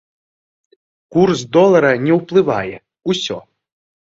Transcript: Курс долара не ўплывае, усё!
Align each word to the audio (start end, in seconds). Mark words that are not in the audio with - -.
Курс 1.17 1.39
долара 1.57 1.93
не 2.07 2.13
ўплывае, 2.19 2.77
усё! 3.15 3.37